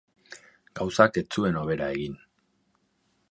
[0.79, 2.17] Gauzak ez zuen hobera egin.